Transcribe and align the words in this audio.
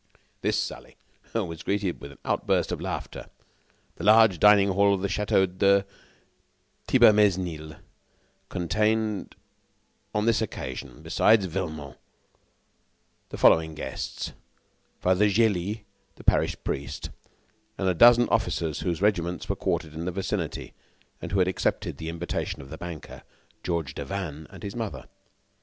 This 0.41 0.57
sally 0.57 0.97
was 1.31 1.61
greeted 1.61 2.01
with 2.01 2.11
an 2.11 2.17
outburst 2.25 2.71
of 2.71 2.81
laughter. 2.81 3.27
The 3.97 4.03
large 4.03 4.39
dining 4.39 4.69
hall 4.69 4.95
of 4.95 5.01
the 5.03 5.07
Château 5.07 5.45
de 5.55 5.85
Thibermesnil 6.87 7.77
contained 8.49 9.35
on 10.15 10.25
this 10.25 10.41
occasion, 10.41 11.03
besides 11.03 11.45
Velmont, 11.45 11.97
the 13.29 13.37
following 13.37 13.75
guests: 13.75 14.33
Father 14.99 15.27
Gélis, 15.27 15.83
the 16.15 16.23
parish 16.23 16.57
priest, 16.63 17.11
and 17.77 17.87
a 17.87 17.93
dozen 17.93 18.27
officers 18.29 18.79
whose 18.79 19.03
regiments 19.03 19.47
were 19.49 19.55
quartered 19.55 19.93
in 19.93 20.05
the 20.05 20.11
vicinity 20.11 20.73
and 21.21 21.31
who 21.31 21.37
had 21.37 21.47
accepted 21.47 21.97
the 21.99 22.09
invitation 22.09 22.59
of 22.59 22.71
the 22.71 22.77
banker 22.79 23.21
Georges 23.61 23.93
Devanne 23.93 24.47
and 24.49 24.63
his 24.63 24.75
mother. 24.75 25.05